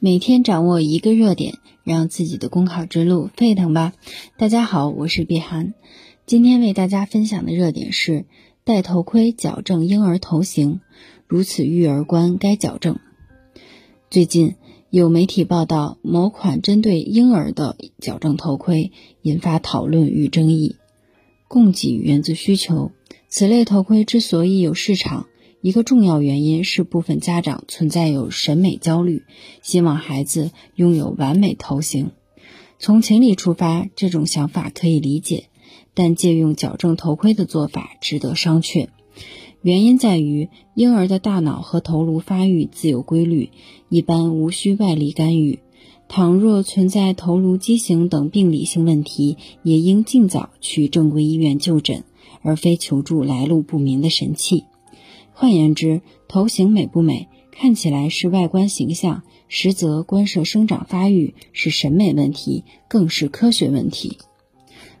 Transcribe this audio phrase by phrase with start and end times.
[0.00, 3.94] 每天掌握一个热点，让自己的公考之路沸腾吧！
[4.36, 5.74] 大家好，我是碧涵，
[6.24, 8.24] 今天为大家分享的热点是
[8.62, 10.80] 戴头盔矫正婴儿头型，
[11.26, 13.00] 如此育儿观该矫正。
[14.08, 14.54] 最近
[14.88, 18.92] 有媒体报道，某款针对婴儿的矫正头盔
[19.22, 20.76] 引发讨论与争议。
[21.48, 22.92] 供给源自需求，
[23.28, 25.26] 此类头盔之所以有市场。
[25.60, 29.24] 一个重要原因是部分家长存在有审美焦虑，
[29.60, 32.12] 希望孩子拥有完美头型。
[32.78, 35.48] 从情理出发，这种想法可以理解，
[35.94, 38.86] 但借用矫正头盔的做法值得商榷。
[39.60, 43.50] 原因在于，婴儿的大脑和头颅发育自有规律，
[43.88, 45.58] 一般无需外力干预。
[46.06, 52.04] 倘若存在头颅畸形等病理性问题，也应尽早去正规医院就诊，
[52.42, 54.62] 而非求助来路不明的神器。
[55.40, 64.18] 换言之，头型美不美，看起来是外观形象，实则关涉生长发育，是审美问题，更是科学问题。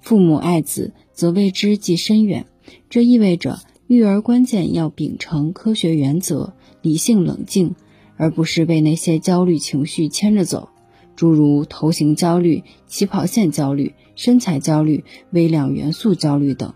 [0.00, 2.46] 父母爱子，则为之计深远。
[2.88, 7.74] 这意味着育儿关键要秉承科学原则，理性冷静，
[8.16, 10.70] 而不是被那些焦虑情绪牵着走，
[11.14, 16.72] 诸如头型焦虑、起跑线焦虑、身材焦虑、微量元素焦虑等。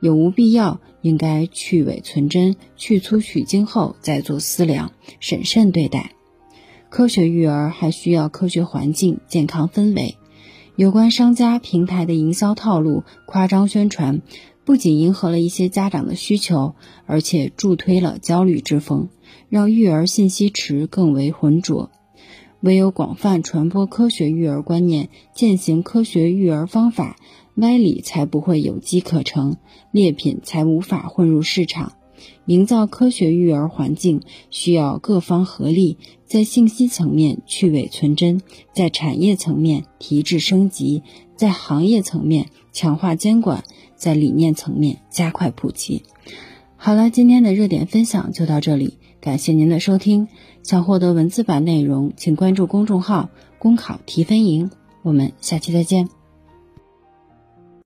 [0.00, 0.80] 有无必要？
[1.02, 6.10] 应该去伪存真、去粗取精后再做思量，审慎对待。
[6.88, 10.16] 科学育儿还需要科学环境、健康氛围。
[10.74, 14.20] 有关商家平台的营销套路、夸张宣传，
[14.64, 16.74] 不仅迎合了一些家长的需求，
[17.06, 19.08] 而且助推了焦虑之风，
[19.48, 21.90] 让育儿信息池更为浑浊。
[22.60, 27.16] 唯有广泛传播科学育儿观念，践行科学育儿方法。
[27.56, 29.56] 歪理才不会有机可乘，
[29.90, 31.94] 劣品才无法混入市场。
[32.44, 35.96] 营造科学育儿环境，需要各方合力，
[36.26, 38.42] 在信息层面去伪存真，
[38.74, 41.02] 在产业层面提质升级，
[41.34, 43.64] 在行业层面强化监管，
[43.96, 46.02] 在理念层面加快普及。
[46.76, 50.28] 好了，今天的热点分享就到这里，感谢您的收听。
[50.62, 53.28] 想获得文字版内容，请关注公众号
[53.58, 54.70] “公考提分营”。
[55.02, 56.15] 我们下期再见。